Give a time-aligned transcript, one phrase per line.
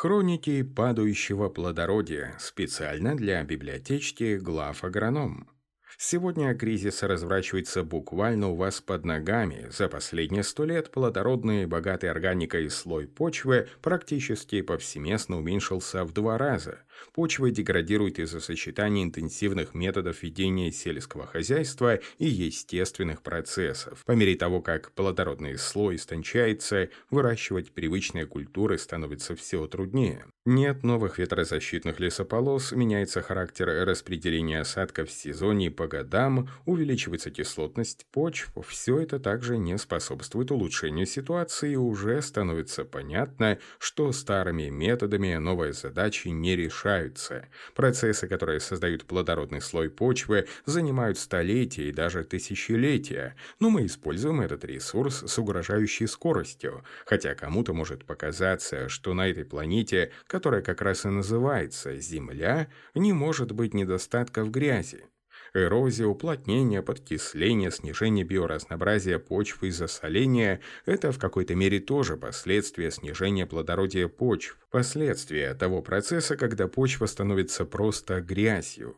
[0.00, 5.50] Хроники падающего плодородия специально для библиотечки глав агроном.
[5.98, 9.68] Сегодня кризис разворачивается буквально у вас под ногами.
[9.70, 16.80] За последние сто лет плодородный, богатый органикой слой почвы практически повсеместно уменьшился в два раза.
[17.14, 24.04] Почва деградирует из-за сочетания интенсивных методов ведения сельского хозяйства и естественных процессов.
[24.04, 30.26] По мере того, как плодородный слой истончается, выращивать привычные культуры становится все труднее.
[30.44, 38.50] Нет новых ветрозащитных лесополос, меняется характер распределения осадков в сезоне по годам, увеличивается кислотность почв.
[38.68, 46.28] Все это также не способствует улучшению ситуации, уже становится понятно, что старыми методами новые задачи
[46.28, 47.48] не решаются.
[47.74, 54.66] Процессы, которые создают плодородный слой почвы, занимают столетия и даже тысячелетия, но мы используем этот
[54.66, 61.04] ресурс с угрожающей скоростью, хотя кому-то может показаться, что на этой планете– которая как раз
[61.04, 65.04] и называется «Земля», не может быть недостатков грязи.
[65.52, 73.46] Эрозия, уплотнение, подкисление, снижение биоразнообразия почвы и засоление– это в какой-то мере тоже последствия снижения
[73.46, 78.96] плодородия почв, последствия того процесса, когда почва становится просто грязью.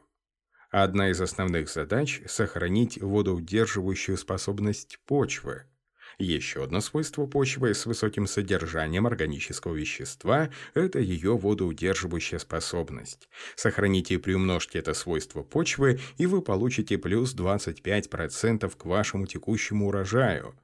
[0.70, 5.64] Одна из основных задач– сохранить водоудерживающую способность почвы–
[6.18, 13.28] еще одно свойство почвы с высоким содержанием органического вещества– это ее водоудерживающая способность.
[13.56, 20.54] Сохраните и приумножьте это свойство почвы, и вы получите плюс 25% к вашему текущему урожаю.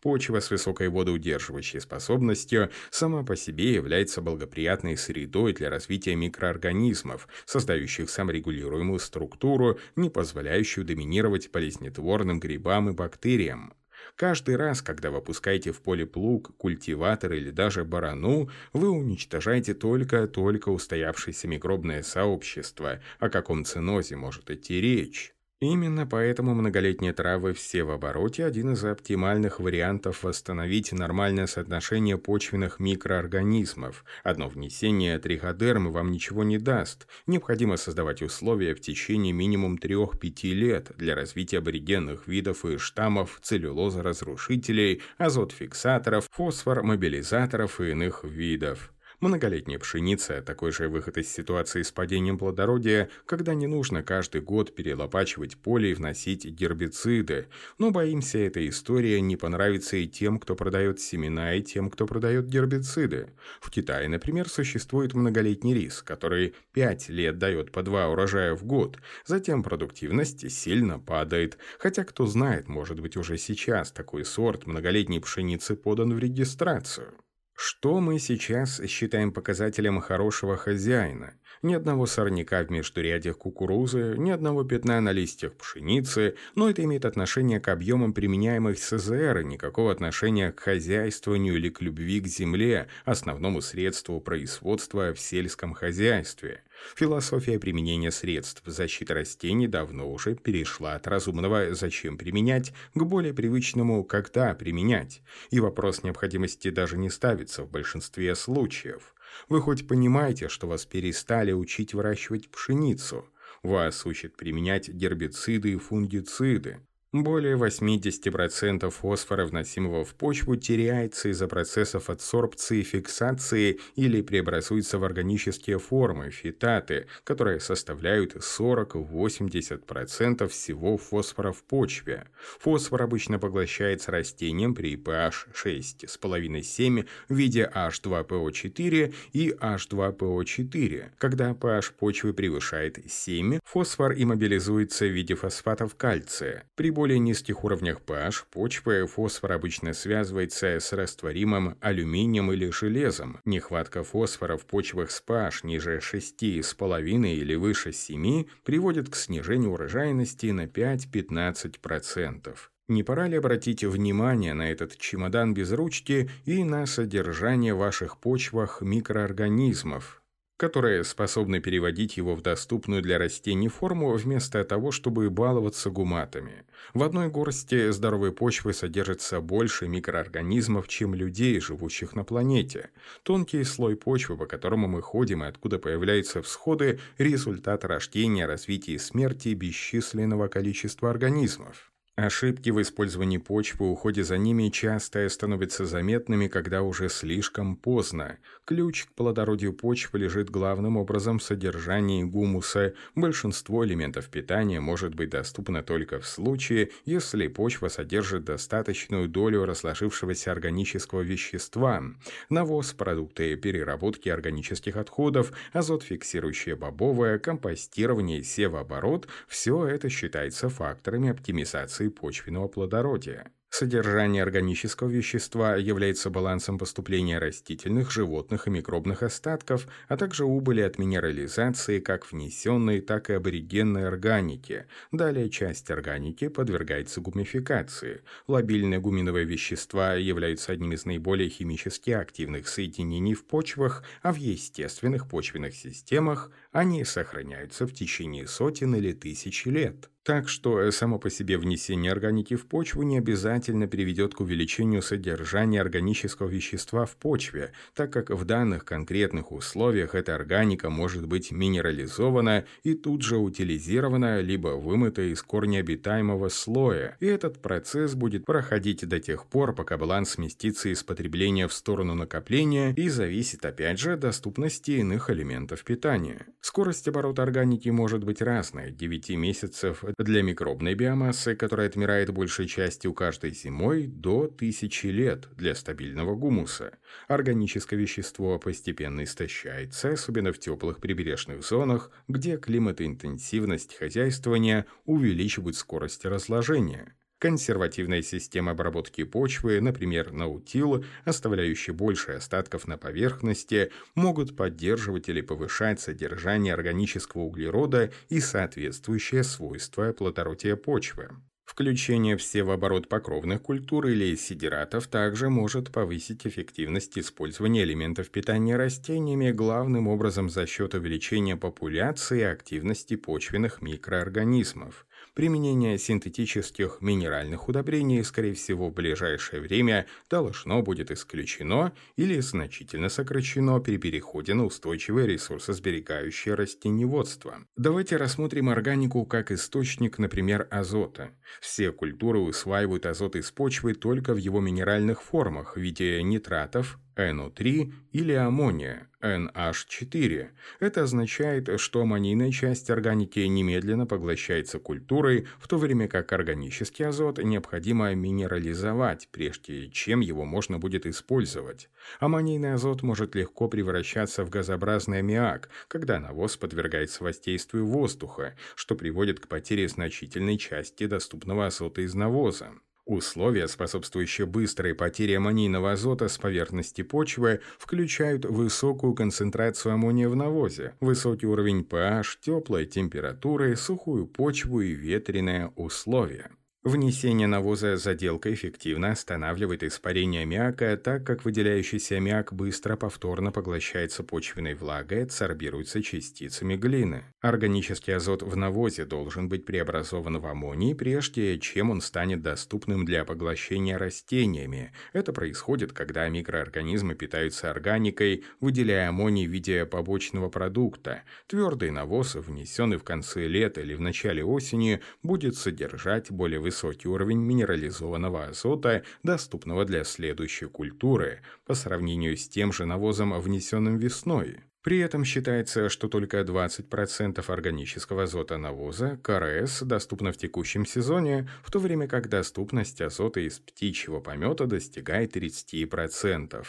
[0.00, 8.08] Почва с высокой водоудерживающей способностью сама по себе является благоприятной средой для развития микроорганизмов, создающих
[8.08, 13.74] саморегулируемую структуру, не позволяющую доминировать болезнетворным грибам и бактериям.
[14.16, 20.68] Каждый раз, когда вы пускаете в поле плуг, культиватор или даже барану, вы уничтожаете только-только
[20.68, 23.00] устоявшееся микробное сообщество.
[23.18, 25.34] О каком цинозе может идти речь?
[25.60, 32.78] Именно поэтому многолетние травы все в обороте– один из оптимальных вариантов восстановить нормальное соотношение почвенных
[32.78, 34.04] микроорганизмов.
[34.22, 37.08] Одно внесение триходермы вам ничего не даст.
[37.26, 45.02] Необходимо создавать условия в течение минимум 3-5 лет для развития аборигенных видов и штаммов целлюлоза-разрушителей,
[45.18, 48.92] азот-фиксаторов, фосфор-мобилизаторов и иных видов.
[49.20, 54.76] Многолетняя пшеница– такой же выход из ситуации с падением плодородия, когда не нужно каждый год
[54.76, 57.48] перелопачивать поле и вносить гербициды.
[57.78, 62.46] Но, боимся, эта история не понравится и тем, кто продает семена, и тем, кто продает
[62.46, 63.30] гербициды.
[63.60, 68.98] В Китае, например, существует многолетний рис, который 5 лет дает по 2 урожая в год.
[69.26, 71.58] Затем продуктивность сильно падает.
[71.80, 77.14] Хотя, кто знает, может быть, уже сейчас такой сорт многолетней пшеницы подан в регистрацию.
[77.60, 81.34] Что мы сейчас считаем показателем хорошего хозяина?
[81.60, 87.04] Ни одного сорняка в междурядьях кукурузы, ни одного пятна на листьях пшеницы, но это имеет
[87.04, 92.86] отношение к объемам применяемых СЗР и никакого отношения к хозяйствованию или к любви к земле,
[93.04, 96.62] основному средству производства в сельском хозяйстве.
[96.96, 104.04] Философия применения средств защиты растений давно уже перешла от разумного «зачем применять» к более привычному
[104.04, 109.14] «когда применять», и вопрос необходимости даже не ставится в большинстве случаев.
[109.48, 113.26] Вы хоть понимаете, что вас перестали учить выращивать пшеницу?
[113.62, 116.80] Вас учат применять гербициды и фунгициды.
[117.10, 125.78] Более 80% фосфора, вносимого в почву, теряется из-за процессов адсорбции, фиксации или преобразуется в органические
[125.78, 132.26] формы, фитаты, которые составляют 40-80% всего фосфора в почве.
[132.60, 141.12] Фосфор обычно поглощается растением при pH 6,5-7 в виде H2PO4 и H2PO4.
[141.16, 146.64] Когда pH почвы превышает 7, фосфор иммобилизуется в виде фосфатов кальция.
[146.76, 153.40] При более низких уровнях pH почвы фосфор обычно связывается с растворимым алюминием или железом.
[153.44, 160.46] Нехватка фосфора в почвах с pH ниже 6,5 или выше 7 приводит к снижению урожайности
[160.46, 162.56] на 5-15%.
[162.88, 168.18] Не пора ли обратить внимание на этот чемодан без ручки и на содержание в ваших
[168.18, 170.20] почвах микроорганизмов?
[170.58, 176.64] Которые способны переводить его в доступную для растений форму вместо того, чтобы баловаться гуматами.
[176.94, 182.90] В одной горсти здоровой почвы содержится больше микроорганизмов, чем людей, живущих на планете.
[183.22, 188.98] Тонкий слой почвы, по которому мы ходим и откуда появляются всходы, результат рождения, развития и
[188.98, 191.92] смерти бесчисленного количества организмов.
[192.18, 198.38] Ошибки в использовании почвы уходе за ними часто становятся заметными, когда уже слишком поздно.
[198.64, 202.94] Ключ к плодородию почвы лежит главным образом в содержании гумуса.
[203.14, 210.50] Большинство элементов питания может быть доступно только в случае, если почва содержит достаточную долю разложившегося
[210.50, 212.02] органического вещества.
[212.50, 222.07] Навоз, продукты переработки органических отходов, азот фиксирующее бобовое, компостирование, севооборот– все это считается факторами оптимизации
[222.10, 223.52] почвенного плодородия.
[223.70, 230.98] Содержание органического вещества является балансом поступления растительных, животных и микробных остатков, а также убыли от
[230.98, 234.86] минерализации как внесенной, так и аборигенной органики.
[235.12, 238.22] Далее часть органики подвергается гумификации.
[238.46, 245.28] Лобильные гуминовые вещества являются одним из наиболее химически активных соединений в почвах, а в естественных
[245.28, 250.08] почвенных системах они сохраняются в течение сотен или тысяч лет.
[250.28, 255.80] Так что само по себе внесение органики в почву не обязательно приведет к увеличению содержания
[255.80, 262.66] органического вещества в почве, так как в данных конкретных условиях эта органика может быть минерализована
[262.82, 269.08] и тут же утилизирована, либо вымыта из корня обитаемого слоя, и этот процесс будет проходить
[269.08, 274.12] до тех пор, пока баланс сместится из потребления в сторону накопления и зависит опять же
[274.12, 276.44] от доступности иных элементов питания.
[276.60, 283.14] Скорость оборота органики может быть разной– 9 месяцев для микробной биомассы, которая отмирает большей частью
[283.14, 286.98] каждой зимой, до 1000 лет для стабильного гумуса.
[287.28, 297.17] Органическое вещество постепенно истощается, особенно в теплых прибережных зонах, где климатоинтенсивность хозяйствования увеличивает скорость разложения.
[297.38, 306.00] Консервативная система обработки почвы, например, наутил, оставляющий больше остатков на поверхности, могут поддерживать или повышать
[306.00, 311.28] содержание органического углерода и соответствующие свойства плодородия почвы.
[311.64, 319.52] Включение в оборот покровных культур или сидератов также может повысить эффективность использования элементов питания растениями,
[319.52, 325.06] главным образом за счет увеличения популяции и активности почвенных микроорганизмов.
[325.38, 333.78] Применение синтетических минеральных удобрений, скорее всего, в ближайшее время должно будет исключено или значительно сокращено
[333.78, 337.58] при переходе на устойчивое ресурсосберегающее растениеводство.
[337.76, 341.30] Давайте рассмотрим органику как источник, например, азота.
[341.60, 347.92] Все культуры усваивают азот из почвы только в его минеральных формах в виде нитратов, NO3
[348.12, 350.48] или аммония, NH4.
[350.80, 357.38] Это означает, что аммонийная часть органики немедленно поглощается культурой, в то время как органический азот
[357.38, 361.90] необходимо минерализовать, прежде чем его можно будет использовать.
[362.20, 369.40] Аммонийный азот может легко превращаться в газообразный аммиак, когда навоз подвергается воздействию воздуха, что приводит
[369.40, 372.72] к потере значительной части доступного азота из навоза.
[373.08, 380.92] Условия, способствующие быстрой потере аммонийного азота с поверхности почвы, включают высокую концентрацию аммония в навозе,
[381.00, 386.50] высокий уровень pH, теплые температуры, сухую почву и ветреные условия.
[386.84, 394.74] Внесение навоза заделка эффективно останавливает испарение аммиака, так как выделяющийся аммиак быстро повторно поглощается почвенной
[394.74, 397.24] влагой и адсорбируется частицами глины.
[397.40, 403.24] Органический азот в навозе должен быть преобразован в аммоний, прежде чем он станет доступным для
[403.24, 404.92] поглощения растениями.
[405.12, 411.24] Это происходит, когда микроорганизмы питаются органикой, выделяя аммоний в виде побочного продукта.
[411.48, 417.40] Твердый навоз, внесенный в конце лета или в начале осени, будет содержать более высокий уровень
[417.40, 424.58] минерализованного азота, доступного для следующей культуры, по сравнению с тем же навозом, внесенным весной.
[424.82, 431.70] При этом считается, что только 20% органического азота навоза, КРС, доступно в текущем сезоне, в
[431.70, 436.64] то время как доступность азота из птичьего помета достигает 30%.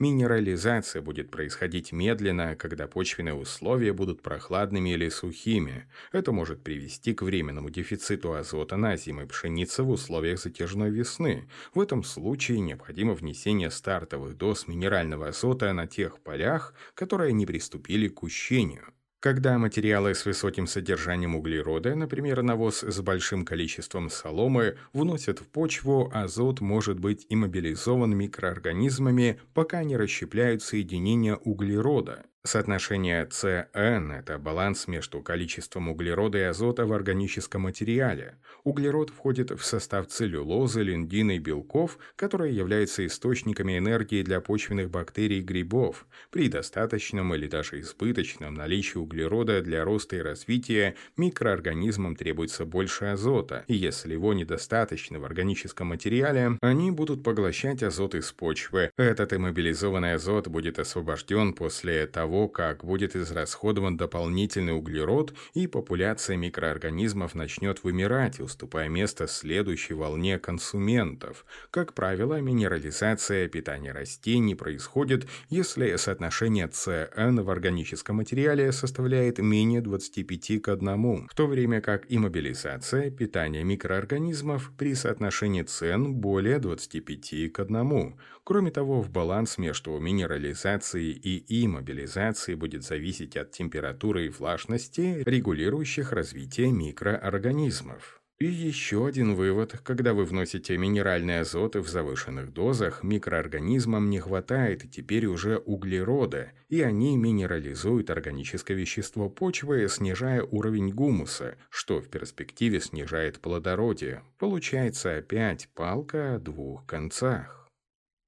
[0.00, 5.88] Минерализация будет происходить медленно, когда почвенные условия будут прохладными или сухими.
[6.12, 11.48] Это может привести к временному дефициту азота на зимой пшеницы в условиях затяжной весны.
[11.74, 18.06] В этом случае необходимо внесение стартовых доз минерального азота на тех полях, которые не приступили
[18.06, 18.84] к ущению.
[19.20, 26.08] Когда материалы с высоким содержанием углерода, например, навоз с большим количеством соломы, вносят в почву,
[26.14, 32.26] азот может быть иммобилизован микроорганизмами, пока не расщепляют соединения углерода.
[32.48, 38.38] Соотношение CN– это баланс между количеством углерода и азота в органическом материале.
[38.64, 45.40] Углерод входит в состав целлюлозы, линдина и белков, которые являются источниками энергии для почвенных бактерий
[45.40, 46.06] и грибов.
[46.30, 53.64] При достаточном или даже избыточном наличии углерода для роста и развития микроорганизмам требуется больше азота,
[53.66, 58.90] и если его недостаточно в органическом материале, они будут поглощать азот из почвы.
[58.96, 66.36] Этот иммобилизованный азот будет освобожден после того, того, как будет израсходован дополнительный углерод и популяция
[66.36, 71.44] микроорганизмов начнет вымирать, уступая место следующей волне консументов.
[71.70, 80.62] Как правило, минерализация питания растений происходит, если соотношение CN в органическом материале составляет менее 25
[80.62, 87.60] к 1, в то время как иммобилизация питания микроорганизмов при соотношении CN более 25 к
[87.60, 88.14] 1.
[88.44, 95.22] Кроме того, в баланс между минерализацией и иммобилизацией организации будет зависеть от температуры и влажности,
[95.24, 98.20] регулирующих развитие микроорганизмов.
[98.38, 99.80] И еще один вывод.
[99.82, 106.80] Когда вы вносите минеральные азоты в завышенных дозах, микроорганизмам не хватает теперь уже углерода, и
[106.82, 114.22] они минерализуют органическое вещество почвы, снижая уровень гумуса, что в перспективе снижает плодородие.
[114.38, 117.57] Получается опять палка о двух концах.